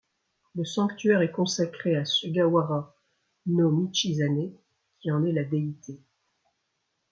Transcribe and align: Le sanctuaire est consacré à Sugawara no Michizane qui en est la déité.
Le 0.55 0.65
sanctuaire 0.65 1.21
est 1.21 1.29
consacré 1.31 1.95
à 1.95 2.05
Sugawara 2.05 2.95
no 3.45 3.69
Michizane 3.69 4.51
qui 4.99 5.11
en 5.11 5.23
est 5.23 5.31
la 5.31 5.43
déité. 5.43 6.01